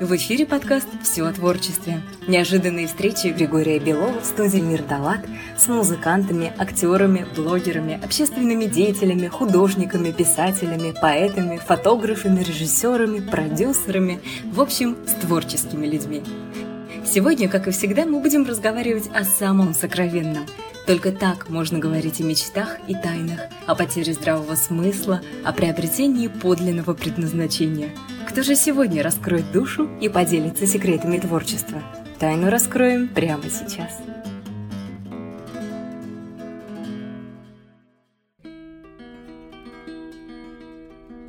[0.00, 2.00] В эфире подкаст «Все о творчестве».
[2.26, 5.26] Неожиданные встречи Григория Белова в студии «Мир Далат»
[5.58, 15.12] с музыкантами, актерами, блогерами, общественными деятелями, художниками, писателями, поэтами, фотографами, режиссерами, продюсерами, в общем, с
[15.20, 16.22] творческими людьми.
[17.04, 20.46] Сегодня, как и всегда, мы будем разговаривать о самом сокровенном.
[20.88, 26.94] Только так можно говорить о мечтах и тайнах, о потере здравого смысла, о приобретении подлинного
[26.94, 27.90] предназначения–
[28.28, 31.82] кто же сегодня раскроет душу и поделится секретами творчества?
[32.20, 34.00] Тайну раскроем прямо сейчас.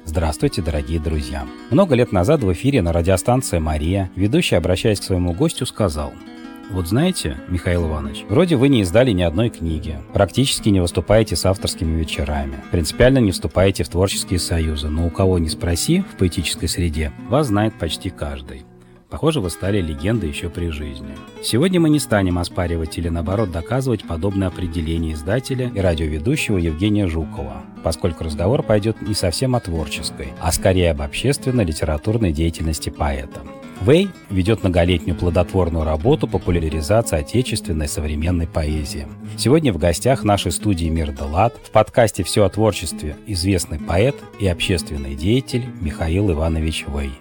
[0.03, 1.47] Здравствуйте, дорогие друзья!
[1.71, 6.11] Много лет назад в эфире на радиостанции «Мария» ведущий, обращаясь к своему гостю, сказал–
[6.69, 11.45] вот знаете, Михаил Иванович, вроде вы не издали ни одной книги, практически не выступаете с
[11.45, 16.69] авторскими вечерами, принципиально не вступаете в творческие союзы, но у кого не спроси в поэтической
[16.69, 18.63] среде, вас знает почти каждый.
[19.09, 21.09] Похоже, вы стали легендой еще при жизни.
[21.41, 27.63] Сегодня мы не станем оспаривать или, наоборот, доказывать подобное определение издателя и радиоведущего Евгения Жукова,
[27.83, 33.41] поскольку разговор пойдет не совсем о творческой, а скорее об общественно-литературной деятельности поэта.
[33.81, 39.07] Вэй ведет многолетнюю плодотворную работу популяризации отечественной современной поэзии.
[39.37, 44.17] Сегодня в гостях нашей студии «Мир да лад» в подкасте «Все о творчестве» известный поэт
[44.37, 47.11] и общественный деятель Михаил Иванович Вэй.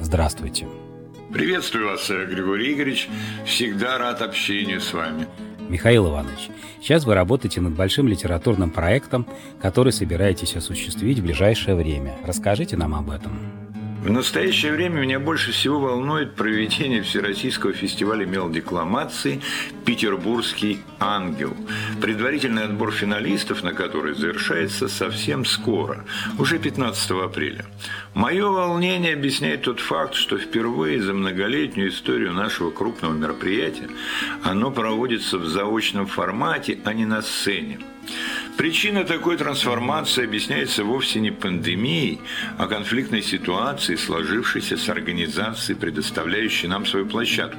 [0.00, 0.68] Здравствуйте.
[1.32, 3.08] Приветствую вас, Григорий Игоревич.
[3.44, 5.26] Всегда рад общению с вами.
[5.68, 9.26] Михаил Иванович, сейчас вы работаете над большим литературным проектом,
[9.60, 12.14] который собираетесь осуществить в ближайшее время.
[12.24, 13.63] Расскажите нам об этом.
[14.04, 19.40] В настоящее время меня больше всего волнует проведение Всероссийского фестиваля мелодекламации
[19.86, 21.56] «Петербургский ангел».
[22.02, 26.04] Предварительный отбор финалистов, на который завершается совсем скоро,
[26.38, 27.64] уже 15 апреля.
[28.12, 33.88] Мое волнение объясняет тот факт, что впервые за многолетнюю историю нашего крупного мероприятия
[34.42, 37.78] оно проводится в заочном формате, а не на сцене.
[38.56, 42.20] Причина такой трансформации объясняется вовсе не пандемией,
[42.56, 47.58] а конфликтной ситуацией, сложившейся с организацией, предоставляющей нам свою площадку.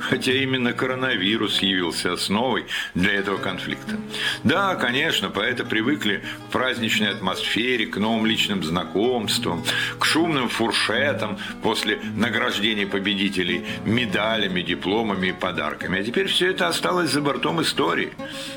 [0.00, 3.96] Хотя именно коронавирус явился основой для этого конфликта.
[4.42, 9.64] Да, конечно, поэты привыкли к праздничной атмосфере, к новым личным знакомствам,
[9.98, 16.00] к шумным фуршетам после награждения победителей медалями, дипломами и подарками.
[16.00, 18.12] А теперь все это осталось за бортом истории,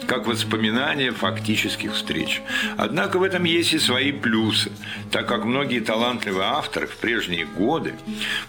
[0.06, 2.42] как воспоминания фактически творческих встреч.
[2.78, 4.72] Однако в этом есть и свои плюсы,
[5.12, 7.94] так как многие талантливые авторы в прежние годы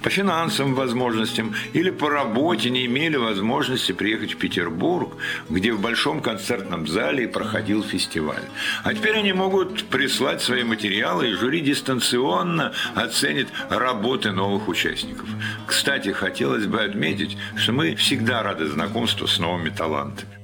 [0.03, 5.17] по финансовым возможностям или по работе не имели возможности приехать в Петербург,
[5.49, 8.45] где в большом концертном зале проходил фестиваль.
[8.85, 15.29] А теперь они могут прислать свои материалы, и жюри дистанционно оценит работы новых участников.
[15.67, 20.38] Кстати, хотелось бы отметить, что мы всегда рады знакомству с новыми талантами.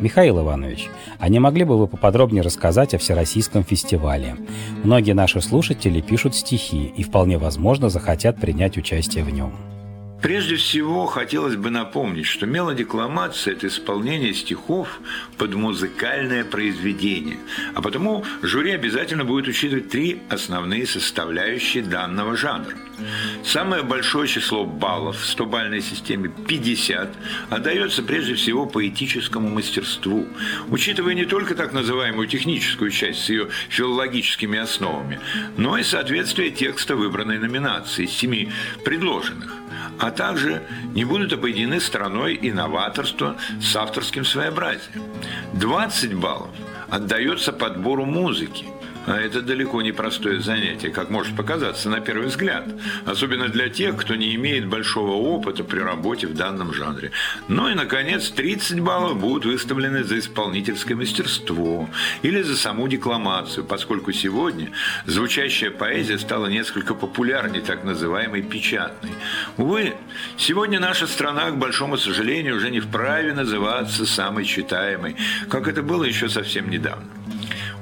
[0.00, 4.36] Михаил Иванович, а не могли бы вы поподробнее рассказать о Всероссийском фестивале?
[4.84, 9.52] Многие наши слушатели пишут стихи и вполне возможно захотят принять участие в нем.
[10.22, 15.00] Прежде всего, хотелось бы напомнить, что мелодекламация– это исполнение стихов
[15.36, 17.38] под музыкальное произведение.
[17.74, 22.74] А потому жюри обязательно будет учитывать три основные составляющие данного жанра.
[23.44, 27.14] Самое большое число баллов в 100-бальной системе– 50,
[27.50, 30.26] отдается прежде всего поэтическому мастерству,
[30.70, 35.20] учитывая не только так называемую техническую часть с ее филологическими основами,
[35.58, 38.50] но и соответствие текста выбранной номинации, семи
[38.82, 39.65] предложенных
[39.98, 40.62] а также
[40.94, 42.52] не будут обойдены стороной и
[43.60, 45.02] с авторским своеобразием.
[45.54, 46.50] 20 баллов
[46.90, 48.66] отдается подбору музыки–
[49.06, 52.64] а это далеко не простое занятие, как может показаться на первый взгляд.
[53.04, 57.12] Особенно для тех, кто не имеет большого опыта при работе в данном жанре.
[57.48, 61.88] Ну и, наконец, 30 баллов будут выставлены за исполнительское мастерство
[62.22, 64.72] или за саму декламацию, поскольку сегодня
[65.06, 69.12] звучащая поэзия стала несколько популярнее так называемой печатной.
[69.56, 69.94] Увы,
[70.36, 75.16] сегодня наша страна, к большому сожалению, уже не вправе называться самой читаемой,
[75.48, 77.06] как это было еще совсем недавно.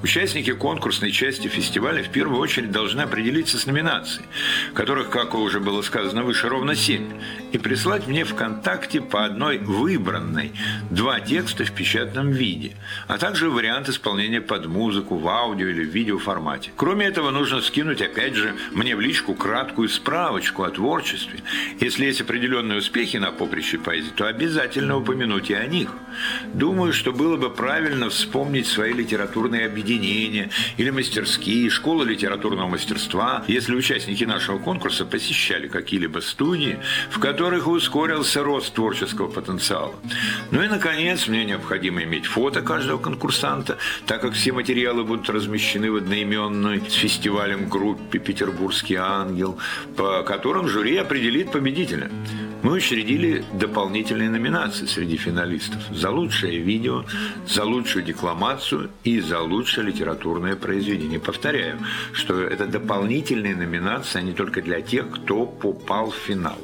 [0.04, 4.26] Участники конкурсной части фестиваля в первую очередь должны определиться с номинацией,
[4.74, 7.08] которых, как уже было сказано выше, ровно семь.
[7.54, 10.50] И прислать мне ВКонтакте по одной выбранной
[10.90, 12.72] два текста в печатном виде,
[13.06, 16.72] а также вариант исполнения под музыку в аудио или в видеоформате.
[16.76, 21.40] Кроме этого, нужно скинуть, опять же, мне в личку краткую справочку о творчестве.
[21.78, 25.90] Если есть определенные успехи на поприще поэзии, то обязательно упомянуть и о них.
[26.54, 33.76] Думаю, что было бы правильно вспомнить свои литературные объединения или мастерские, школы литературного мастерства, если
[33.76, 36.80] участники нашего конкурса посещали какие-либо студии,
[37.10, 39.94] в которых ускорился рост творческого потенциала.
[40.50, 45.90] Ну и, наконец, мне необходимо иметь фото каждого конкурсанта, так как все материалы будут размещены
[45.90, 49.58] в одноименной с фестивалем группе «Петербургский ангел»,
[49.96, 52.10] по которым жюри определит победителя.
[52.62, 57.04] Мы учредили дополнительные номинации среди финалистов за лучшее видео,
[57.46, 61.20] за лучшую декламацию и за лучшее литературное произведение.
[61.20, 61.78] Повторяю,
[62.14, 66.56] что это дополнительные номинации, а не только для тех, кто попал в финал.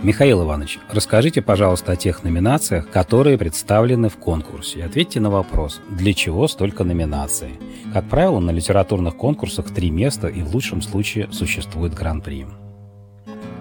[0.00, 4.84] Михаил Иванович, расскажите, пожалуйста, о тех номинациях, которые представлены в конкурсе.
[4.84, 7.58] Ответьте на вопрос, для чего столько номинаций?
[7.92, 12.46] Как правило, на литературных конкурсах три места и в лучшем случае существует гран-при.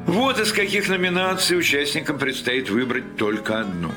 [0.05, 3.89] Вот из каких номинаций участникам предстоит выбрать только одну.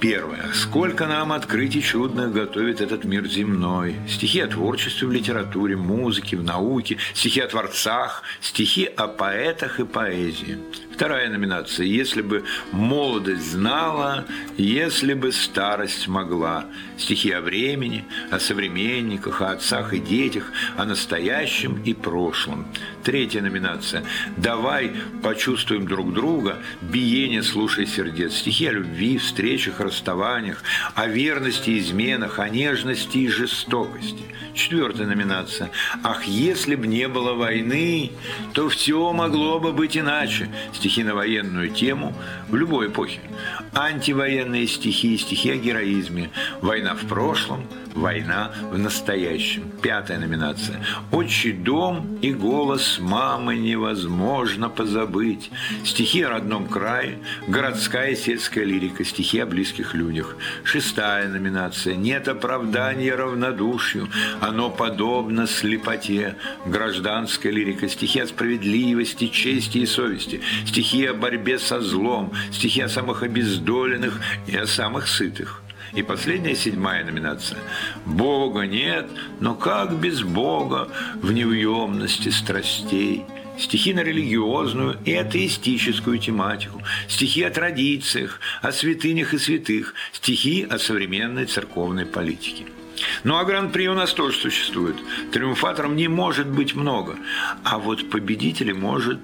[0.00, 0.52] Первое.
[0.52, 3.94] Сколько нам открытий чудных готовит этот мир земной.
[4.06, 9.84] Стихи о творчестве в литературе, музыке, в науке, стихи о творцах, стихи о поэтах и
[9.86, 10.58] поэзии.
[10.94, 14.26] Вторая номинация «Если бы молодость знала,
[14.56, 16.66] если бы старость могла».
[16.96, 22.68] Стихи о времени, о современниках, о отцах и детях, о настоящем и прошлом.
[23.02, 24.04] Третья номинация
[24.36, 28.34] «Давай почувствуем друг друга, биение слушай сердец».
[28.34, 30.62] Стихи о любви, встречах, расставаниях,
[30.94, 34.22] о верности и изменах, о нежности и жестокости.
[34.54, 35.72] Четвертая номинация
[36.04, 38.12] «Ах, если б не было войны,
[38.52, 42.14] то все могло бы быть иначе» стихи на военную тему
[42.48, 43.20] в любой эпохе.
[43.74, 46.30] Антивоенные стихи, стихи о героизме.
[46.60, 49.70] Война в прошлом, война в настоящем.
[49.82, 50.80] Пятая номинация.
[51.10, 55.50] Отчий дом и голос мамы невозможно позабыть.
[55.84, 57.18] Стихи о родном крае,
[57.48, 60.36] городская и сельская лирика, стихи о близких людях.
[60.64, 61.94] Шестая номинация.
[61.94, 64.08] Нет оправдания равнодушию,
[64.40, 66.36] оно подобно слепоте.
[66.66, 72.88] Гражданская лирика, стихи о справедливости, чести и совести, стихи о борьбе со злом, стихи о
[72.88, 75.63] самых обездоленных и о самых сытых.
[75.94, 77.58] И последняя, седьмая номинация.
[78.04, 79.08] «Бога нет,
[79.40, 80.88] но как без Бога
[81.22, 83.24] в неуемности страстей?»
[83.58, 90.78] стихи на религиозную и атеистическую тематику, стихи о традициях, о святынях и святых, стихи о
[90.78, 92.66] современной церковной политике.
[93.22, 94.96] Ну а гран-при у нас тоже существует.
[95.32, 97.16] Триумфатором не может быть много,
[97.62, 99.20] а вот победителей может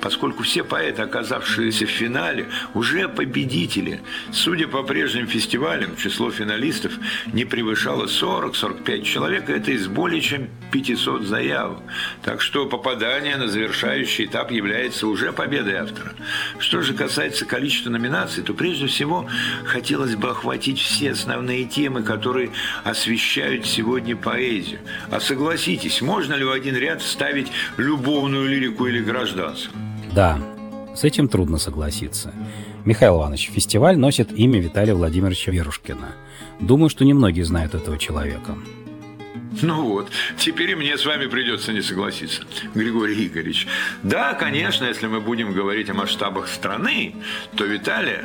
[0.00, 4.00] поскольку все поэты, оказавшиеся в финале, уже победители.
[4.32, 6.92] Судя по прежним фестивалям, число финалистов
[7.32, 11.78] не превышало 40-45 человек, это из более чем 500 заявок.
[12.22, 16.12] Так что попадание на завершающий этап является уже победой автора.
[16.58, 19.28] Что же касается количества номинаций, то прежде всего
[19.64, 22.50] хотелось бы охватить все основные темы, которые
[22.84, 24.80] освещают сегодня поэзию.
[25.10, 29.85] А согласитесь, можно ли в один ряд ставить любовную лирику или гражданскую?
[30.16, 30.38] Да,
[30.94, 32.32] с этим трудно согласиться.
[32.86, 36.14] Михаил Иванович, фестиваль носит имя Виталия Владимировича Верушкина.
[36.58, 38.56] Думаю, что немногие знают этого человека.
[39.60, 40.08] Ну вот,
[40.38, 43.66] теперь мне с вами придется не согласиться, Григорий Игоревич.
[44.02, 47.14] Да, конечно, если мы будем говорить о масштабах страны,
[47.54, 48.24] то Виталия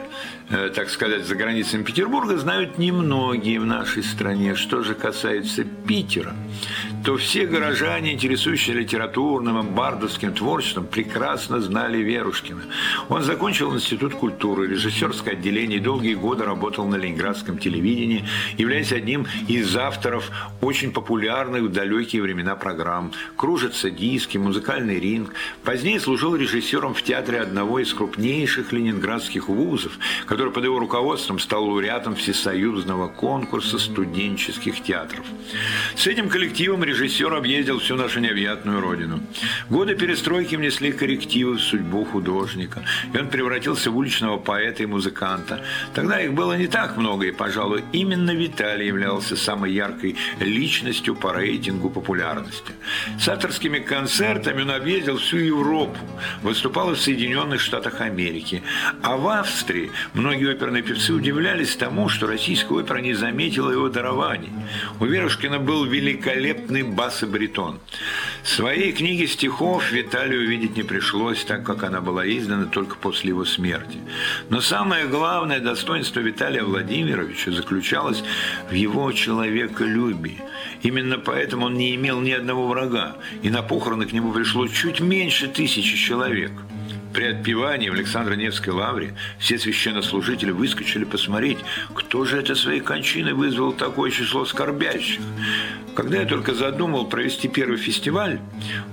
[0.51, 4.55] Э, так сказать, за границами Петербурга знают немногие в нашей стране.
[4.55, 6.35] Что же касается Питера,
[7.03, 12.61] то все горожане, интересующие литературным, бардовским творчеством, прекрасно знали Верушкина.
[13.09, 18.25] Он закончил Институт культуры, режиссерское отделение и долгие годы работал на ленинградском телевидении,
[18.57, 20.29] являясь одним из авторов
[20.61, 25.33] очень популярных в далекие времена программ «Кружатся диски», «Музыкальный ринг».
[25.63, 29.97] Позднее служил режиссером в театре одного из крупнейших ленинградских вузов,
[30.27, 35.25] который под его руководством стал лауреатом всесоюзного конкурса студенческих театров.
[35.95, 39.21] С этим коллективом режиссер объездил всю нашу необъятную родину.
[39.69, 42.83] Годы перестройки внесли коррективы в судьбу художника,
[43.13, 45.63] и он превратился в уличного поэта и музыканта.
[45.93, 51.33] Тогда их было не так много, и, пожалуй, именно Виталий являлся самой яркой личностью по
[51.33, 52.73] рейтингу популярности.
[53.19, 55.97] С авторскими концертами он объездил всю Европу,
[56.43, 58.63] выступал в Соединенных Штатах Америки,
[59.01, 64.51] а в Австрии многие оперные певцы удивлялись тому, что российская опера не заметила его дарований.
[64.99, 67.79] У Верушкина был великолепный бас и баритон.
[68.43, 73.45] Своей книги стихов Виталию видеть не пришлось, так как она была издана только после его
[73.45, 73.97] смерти.
[74.49, 78.23] Но самое главное достоинство Виталия Владимировича заключалось
[78.69, 80.41] в его человеколюбии.
[80.81, 84.99] Именно поэтому он не имел ни одного врага, и на похороны к нему пришло чуть
[84.99, 86.51] меньше тысячи человек.
[87.13, 91.57] При отпевании в Александро-Невской лавре все священнослужители выскочили посмотреть,
[91.93, 95.19] кто же это своей кончиной вызвал такое число скорбящих.
[95.95, 98.39] Когда я только задумал провести первый фестиваль,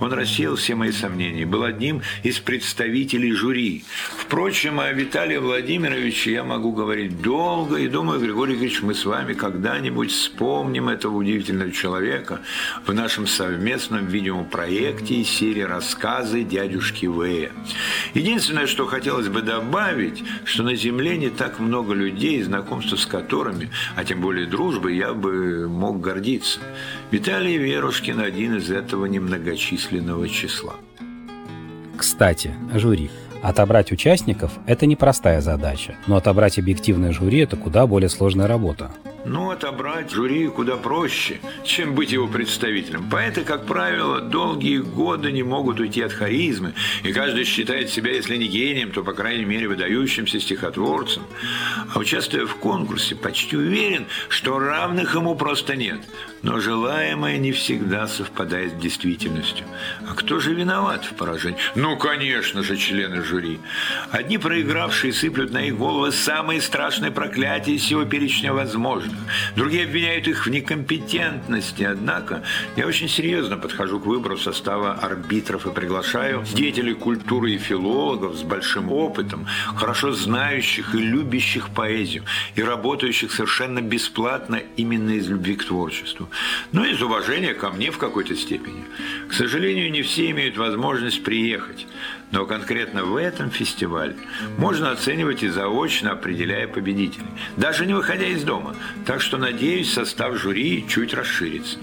[0.01, 3.85] он рассеял все мои сомнения, был одним из представителей жюри.
[4.17, 9.33] Впрочем, о Виталии Владимировиче я могу говорить долго, и думаю, Григорий Ильич, мы с вами
[9.33, 12.41] когда-нибудь вспомним этого удивительного человека
[12.85, 17.51] в нашем совместном видеопроекте и серии рассказы дядюшки Вэя.
[18.13, 23.69] Единственное, что хотелось бы добавить, что на Земле не так много людей, знакомство с которыми,
[23.95, 26.59] а тем более дружбы, я бы мог гордиться.
[27.11, 30.75] Виталий Верушкин один из этого немногочисленного числа.
[31.97, 33.09] Кстати, жюри.
[33.41, 38.91] Отобрать участников– это непростая задача, но отобрать объективное жюри– это куда более сложная работа.
[39.25, 43.09] Ну, отобрать жюри куда проще, чем быть его представителем.
[43.09, 46.73] Поэты, как правило, долгие годы не могут уйти от харизмы,
[47.03, 51.23] и каждый считает себя, если не гением, то, по крайней мере, выдающимся стихотворцем.
[51.93, 55.99] А участвуя в конкурсе, почти уверен, что равных ему просто нет.
[56.41, 59.65] Но желаемое не всегда совпадает с действительностью.
[60.07, 61.59] А кто же виноват в поражении?
[61.75, 63.59] Ну, конечно же, члены жюри.
[64.11, 69.08] Одни проигравшие сыплют на их головы самые страшные проклятия из всего перечня возможных.
[69.55, 71.83] Другие обвиняют их в некомпетентности.
[71.83, 72.43] Однако
[72.75, 78.43] я очень серьезно подхожу к выбору состава арбитров и приглашаю деятелей культуры и филологов с
[78.43, 82.23] большим опытом, хорошо знающих и любящих поэзию,
[82.55, 86.29] и работающих совершенно бесплатно именно из любви к творчеству
[86.71, 88.83] но из уважения ко мне в какой-то степени.
[89.27, 91.87] К сожалению, не все имеют возможность приехать,
[92.31, 94.15] но конкретно в этом фестивале
[94.57, 98.75] можно оценивать и заочно определяя победителей, даже не выходя из дома.
[99.05, 101.79] Так что, надеюсь, состав жюри чуть расширится.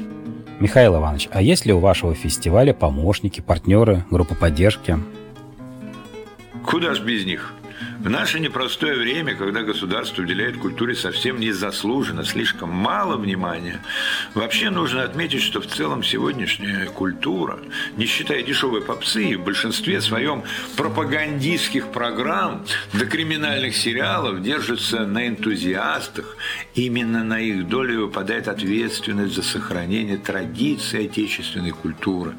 [0.59, 4.99] Михаил Иванович, а есть ли у вашего фестиваля помощники, партнеры, группа поддержки?
[6.65, 7.53] Куда ж без них?
[8.07, 13.83] В наше непростое время, когда государство уделяет культуре совсем незаслуженно, слишком мало внимания,
[14.33, 17.59] вообще нужно отметить, что в целом сегодняшняя культура,
[17.97, 20.45] не считая дешевой попсы, в большинстве своем
[20.77, 26.37] пропагандистских программ до криминальных сериалов держится на энтузиастах.
[26.77, 32.35] Именно на их долю выпадает ответственность за сохранение традиций отечественной культуры.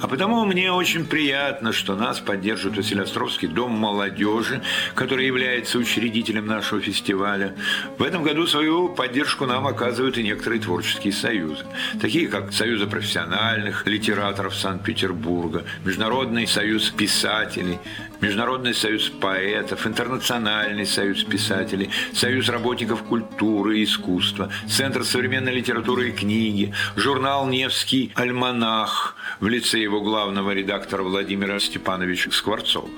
[0.00, 4.60] А потому мне очень приятно, что нас поддерживает Василиостровский дом молодежи,
[4.96, 7.54] который является учредителем нашего фестиваля.
[7.98, 11.64] В этом году свою поддержку нам оказывают и некоторые творческие союзы,
[12.00, 17.78] такие как Союза профессиональных литераторов Санкт-Петербурга, Международный союз писателей,
[18.20, 26.12] Международный союз поэтов, Интернациональный союз писателей, Союз работников культуры и искусства, Центр современной литературы и
[26.12, 32.88] книги, журнал «Невский альманах» в лице его главного редактора Владимира Степановича Скворцова,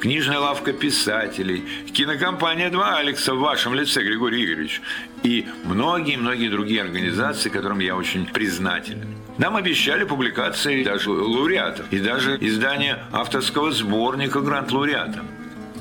[0.00, 1.47] книжная лавка писателей,
[1.92, 4.80] кинокомпания «Два Алекса» в вашем лице, Григорий Игоревич,
[5.22, 9.14] и многие-многие другие организации, которым я очень признателен.
[9.38, 15.22] Нам обещали публикации даже лауреатов и даже издание авторского сборника грант-лауреатов.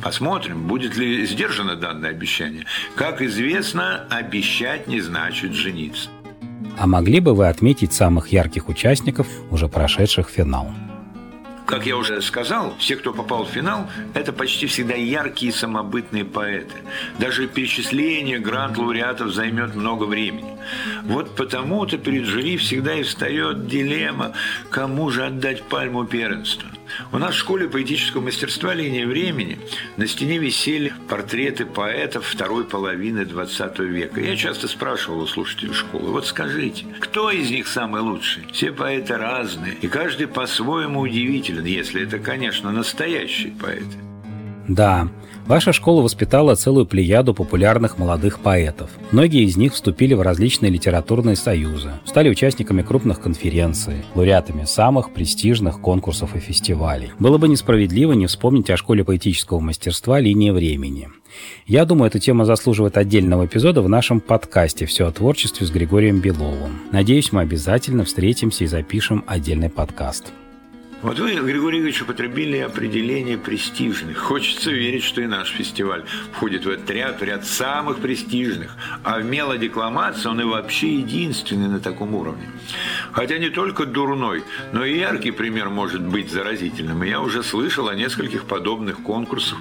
[0.01, 2.65] Посмотрим, будет ли сдержано данное обещание.
[2.95, 6.09] Как известно, обещать не значит жениться.
[6.77, 10.71] А могли бы вы отметить самых ярких участников, уже прошедших финал?
[11.67, 16.77] Как я уже сказал, все, кто попал в финал, это почти всегда яркие самобытные поэты.
[17.19, 20.57] Даже перечисление грант-лауреатов займет много времени.
[21.03, 24.31] Вот потому-то перед жюри всегда и встает дилемма,
[24.69, 26.69] кому же отдать пальму первенства.
[27.11, 29.59] У нас в школе поэтического мастерства «Линия времени»
[29.97, 34.21] на стене висели портреты поэтов второй половины XX века.
[34.21, 38.45] Я часто спрашивал у слушателей школы, вот скажите, кто из них самый лучший?
[38.51, 43.97] Все поэты разные, и каждый по-своему удивителен, если это, конечно, настоящие поэты.
[44.67, 45.07] Да,
[45.47, 48.89] Ваша школа воспитала целую плеяду популярных молодых поэтов.
[49.11, 55.79] Многие из них вступили в различные литературные союзы, стали участниками крупных конференций, лауреатами самых престижных
[55.79, 57.11] конкурсов и фестивалей.
[57.17, 61.07] Было бы несправедливо не вспомнить о школе поэтического мастерства «Линия времени».
[61.65, 66.19] Я думаю, эта тема заслуживает отдельного эпизода в нашем подкасте «Все о творчестве» с Григорием
[66.19, 66.81] Беловым.
[66.91, 70.33] Надеюсь, мы обязательно встретимся и запишем отдельный подкаст.
[71.03, 74.17] Вот вы, Григорий Ильич, употребили определение престижных.
[74.17, 78.75] Хочется верить, что и наш фестиваль входит в этот ряд, в ряд самых престижных.
[79.03, 82.47] А в мелодекламации он и вообще единственный на таком уровне.
[83.11, 87.03] Хотя не только дурной, но и яркий пример может быть заразительным.
[87.03, 89.59] Я уже слышал о нескольких подобных конкурсах,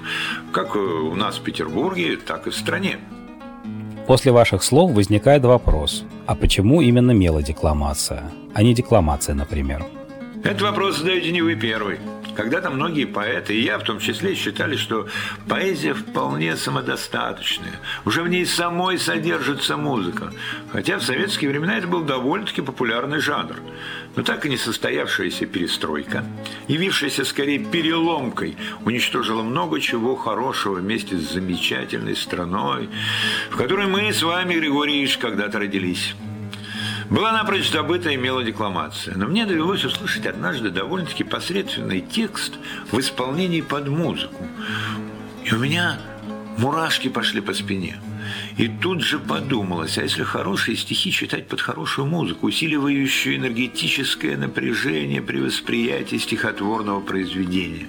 [0.51, 2.97] как у нас в Петербурге, так и в стране.
[4.07, 9.85] После ваших слов возникает вопрос, а почему именно мелодекламация, а не декламация, например?
[10.47, 11.99] Этот вопрос задаете не вы первый.
[12.33, 15.09] Когда-то многие поэты, и я в том числе, считали, что
[15.49, 17.73] поэзия вполне самодостаточная.
[18.05, 20.31] Уже в ней самой содержится музыка.
[20.71, 23.57] Хотя в советские времена это был довольно-таки популярный жанр.
[24.15, 26.23] Но так и не состоявшаяся перестройка,
[26.69, 32.87] явившаяся скорее переломкой, уничтожила много чего хорошего вместе с замечательной страной,
[33.49, 36.15] в которой мы с вами, Григорий Ильич, когда-то родились.
[37.09, 42.53] Была напрочь забыта и мелодекламация, но мне довелось услышать однажды довольно-таки посредственный текст
[42.91, 44.45] в исполнении под музыку.
[45.45, 45.99] И у меня
[46.57, 47.97] мурашки пошли по спине.
[48.57, 55.21] И тут же подумалось, а если хорошие стихи читать под хорошую музыку, усиливающую энергетическое напряжение
[55.21, 57.87] при восприятии стихотворного произведения?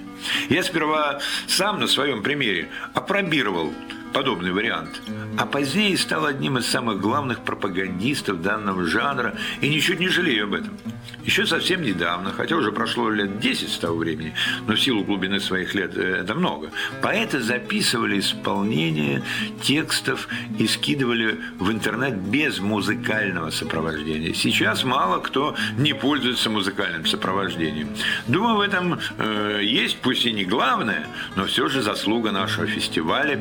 [0.49, 3.73] Я сперва сам на своем примере опробировал
[4.13, 5.01] подобный вариант.
[5.37, 10.53] А позднее стал одним из самых главных пропагандистов данного жанра и ничуть не жалею об
[10.53, 10.77] этом.
[11.25, 14.33] Еще совсем недавно, хотя уже прошло лет 10 с того времени,
[14.67, 19.21] но в силу глубины своих лет э, это много, поэты записывали исполнение
[19.61, 24.33] текстов и скидывали в интернет без музыкального сопровождения.
[24.33, 27.89] Сейчас мало кто не пользуется музыкальным сопровождением.
[28.27, 33.35] Думаю, в этом э, есть, пусть и не главное, но все же заслуга нашего фестиваля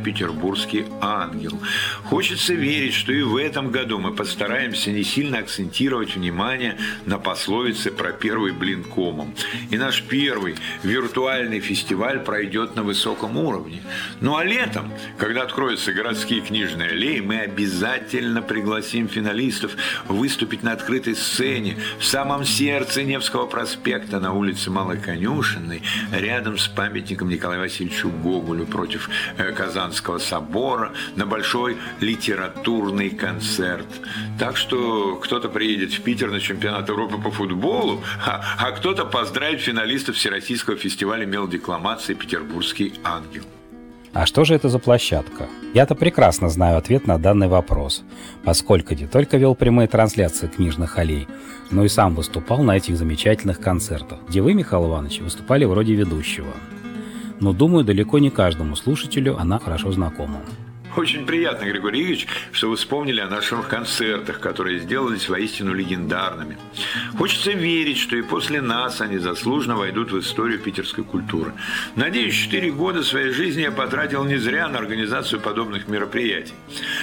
[0.58, 1.58] «Петербургский ангел».
[2.04, 7.90] Хочется верить, что и в этом году мы постараемся не сильно акцентировать внимание на пословице
[7.90, 9.34] про первый блин комом.
[9.70, 13.82] И наш первый виртуальный фестиваль пройдет на высоком уровне.
[14.20, 19.72] Ну а летом, когда откроются городские книжные аллеи, мы обязательно пригласим финалистов
[20.08, 27.28] выступить на открытой сцене в самом сердце Невского проспекта на улице Малоконюшенной, рядом с памятником
[27.28, 30.47] Николаю Васильевичу Гоголю против э, Казанского собора
[31.16, 33.86] на большой литературный концерт.
[34.38, 39.60] Так что кто-то приедет в Питер на чемпионат Европы по футболу, а, а кто-то поздравит
[39.60, 43.44] финалистов Всероссийского фестиваля мелодекламации «Петербургский ангел».
[44.12, 45.46] А что же это за площадка?
[45.74, 48.02] Я-то прекрасно знаю ответ на данный вопрос,
[48.42, 51.28] поскольку не только вел прямые трансляции книжных аллей,
[51.70, 56.52] но и сам выступал на этих замечательных концертах, где вы, Михаил Иванович, выступали вроде ведущего.
[57.40, 60.40] Но, думаю, далеко не каждому слушателю она хорошо знакома.
[60.98, 66.58] Очень приятно, Григорий Ильич, что вы вспомнили о наших концертах, которые сделались воистину легендарными.
[67.16, 71.52] Хочется верить, что и после нас они заслуженно войдут в историю питерской культуры.
[71.94, 76.54] Надеюсь, четыре года своей жизни я потратил не зря на организацию подобных мероприятий.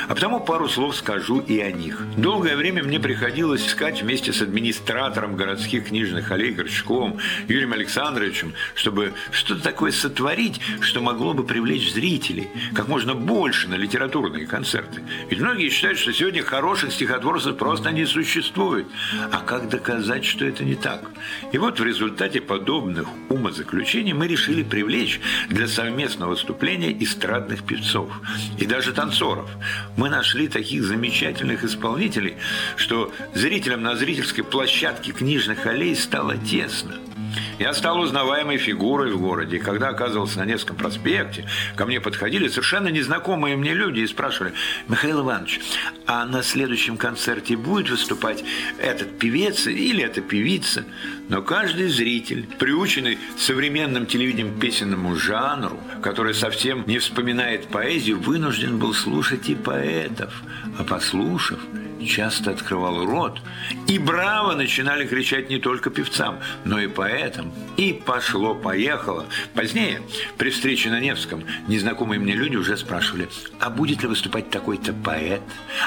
[0.10, 2.04] А потому пару слов скажу и о них.
[2.18, 9.14] Долгое время мне приходилось искать вместе с администратором городских книжных аллей Горчковым Юрием Александровичем, чтобы
[9.32, 15.02] что-то такое сотворить, что могло бы привлечь зрителей как можно больше на литературные концерты.
[15.30, 18.88] Ведь многие считают, что сегодня хороших стихотворцев просто не существует.
[19.32, 21.10] А как доказать, что это не так?
[21.52, 28.12] И вот в результате подобных умозаключений мы решили привлечь для совместного выступления эстрадных певцов
[28.58, 29.50] и даже танцоров.
[29.98, 32.36] Мы нашли таких замечательных исполнителей,
[32.76, 37.05] что зрителям на зрительской площадке книжных аллей стало тесно.
[37.60, 39.60] Я стал узнаваемой фигурой в городе.
[39.60, 44.54] Когда оказывался на Невском проспекте, ко мне подходили совершенно незнакомые мне люди и спрашивали,
[44.90, 45.62] Михаил Иванович,
[46.06, 48.44] а на следующем концерте будет выступать
[48.78, 50.86] этот певец или эта певица?
[51.30, 58.94] Но каждый зритель, приученный современным телевидением песенному жанру, который совсем не вспоминает поэзию, вынужден был
[58.94, 60.34] слушать и поэтов.
[60.78, 61.60] А послушав,
[62.06, 63.40] часто открывал рот,
[63.88, 67.52] и браво начинали кричать не только певцам, но и поэтам.
[67.78, 69.26] И пошло-поехало.
[69.54, 70.02] Позднее,
[70.38, 75.42] при встрече на Невском, незнакомые мне люди уже спрашивали, а будет ли выступать такой-то поэт?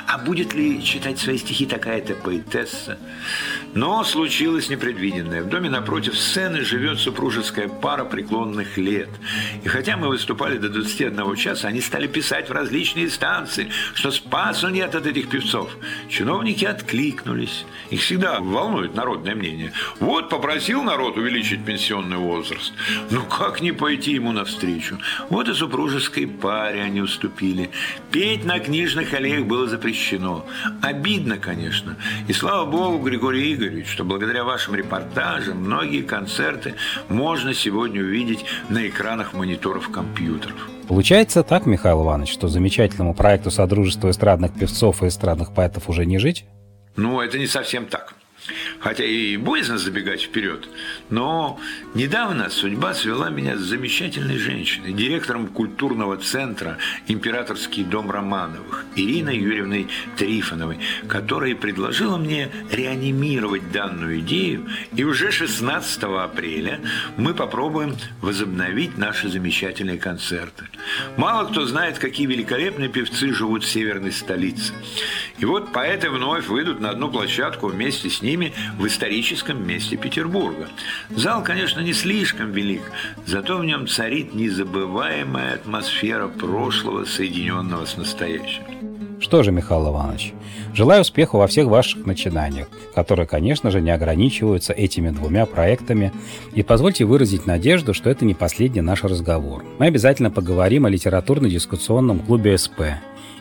[0.07, 2.99] А будет ли читать свои стихи такая-то поэтесса?
[3.75, 5.43] Но случилось непредвиденное.
[5.43, 9.09] В доме напротив сцены живет супружеская пара преклонных лет.
[9.63, 14.69] И хотя мы выступали до 21 часа, они стали писать в различные станции, что спасу
[14.69, 15.71] нет от этих певцов.
[16.09, 17.65] Чиновники откликнулись.
[17.91, 19.73] Их всегда волнует народное мнение.
[20.01, 22.73] Вот попросил народ увеличить пенсионный возраст.
[23.11, 24.99] Ну как не пойти ему навстречу?
[25.29, 27.71] Вот и супружеской паре они уступили.
[28.11, 30.47] Петь на книжных аллеях было запрещено.
[30.83, 31.97] Обидно, конечно.
[32.27, 36.75] И слава богу, Григорий Игоревич, что благодаря вашим репортажам многие концерты
[37.09, 40.78] можно сегодня увидеть на экранах мониторов компьютеров.
[40.89, 46.19] Получается так, Михаил Иванович, что замечательному проекту Содружества эстрадных певцов и эстрадных поэтов уже не
[46.19, 46.47] жить?
[46.97, 48.15] Ну, это не совсем так.
[48.81, 50.69] Хотя и боязно забегать вперед,
[51.11, 51.59] но
[51.95, 59.89] недавно судьба свела меня с замечательной женщиной, директором культурного центра «Императорский дом Романовых» Ириной Юрьевной
[60.17, 66.81] Трифоновой, которая предложила мне реанимировать данную идею, и уже 16 апреля
[67.17, 70.67] мы попробуем возобновить наши замечательные концерты.
[71.17, 74.73] Мало кто знает, какие великолепные певцы живут в северной столице.
[75.39, 79.97] И вот поэты вновь выйдут на одну площадку вместе с ними ними в историческом месте
[79.97, 80.69] Петербурга.
[81.11, 82.83] Зал, конечно, не слишком велик,
[83.27, 88.63] зато в нем царит незабываемая атмосфера прошлого, соединенного с настоящим.
[89.21, 90.33] Что же, Михаил Иванович,
[90.75, 96.13] желаю успеха во всех ваших начинаниях, которые, конечно же, не ограничиваются этими двумя проектами.
[96.55, 99.65] И позвольте выразить надежду, что это не последний наш разговор.
[99.81, 102.81] Мы обязательно поговорим о литературно-дискуссионном клубе СП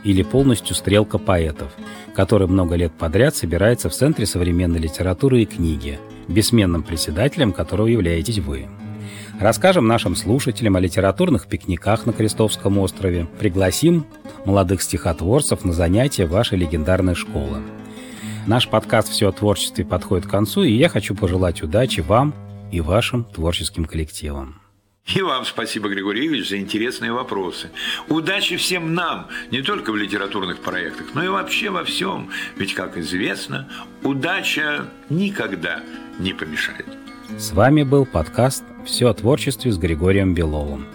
[0.03, 1.71] или полностью «Стрелка поэтов»,
[2.15, 8.39] который много лет подряд собирается в Центре современной литературы и книги, бессменным председателем которого являетесь
[8.39, 8.67] вы.
[9.39, 14.05] Расскажем нашим слушателям о литературных пикниках на Крестовском острове, пригласим
[14.45, 17.59] молодых стихотворцев на занятия вашей легендарной школы.
[18.47, 22.33] Наш подкаст «Все о творчестве» подходит к концу, и я хочу пожелать удачи вам
[22.71, 24.61] и вашим творческим коллективам.
[25.15, 27.69] И вам спасибо, Григорий Игоревич, за интересные вопросы.
[28.09, 32.29] Удачи всем нам, не только в литературных проектах, но и вообще во всем.
[32.57, 33.69] Ведь, как известно,
[34.03, 35.81] удача никогда
[36.19, 36.85] не помешает.
[37.37, 40.87] С вами был подкаст «Все о творчестве» с Григорием Беловым.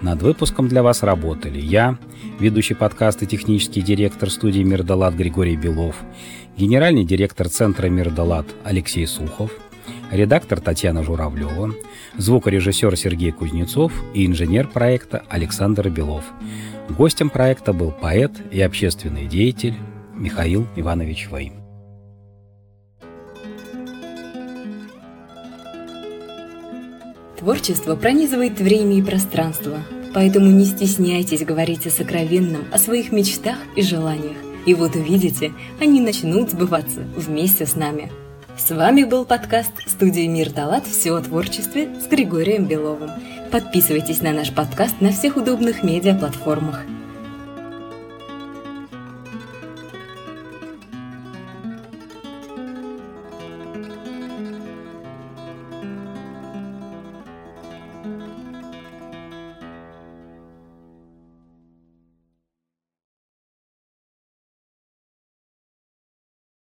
[0.00, 1.98] Над выпуском для вас работали я,
[2.38, 5.96] ведущий подкаста технический директор студии «Мирдалат» Григорий Белов,
[6.56, 9.50] генеральный директор Центра «Мирдалат» Алексей Сухов–
[10.10, 11.74] редактор Татьяна Журавлева,
[12.16, 16.24] звукорежиссер Сергей Кузнецов и инженер проекта Александр Белов.
[16.88, 19.74] Гостем проекта был поэт и общественный деятель
[20.14, 21.54] Михаил Иванович Вейм.
[27.38, 29.78] Творчество пронизывает время и пространство,
[30.12, 34.36] поэтому не стесняйтесь говорить о сокровенном, о своих мечтах и желаниях.
[34.66, 38.10] И вот увидите, они начнут сбываться вместе с нами–
[38.58, 40.84] с вами был подкаст студии «Мир Талат.
[40.86, 43.10] Все о творчестве» с Григорием Беловым.
[43.52, 46.84] Подписывайтесь на наш подкаст на всех удобных медиаплатформах.